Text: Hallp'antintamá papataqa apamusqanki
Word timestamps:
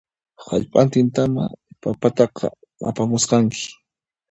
Hallp'antintamá 0.45 1.43
papataqa 1.81 2.47
apamusqanki 2.89 3.65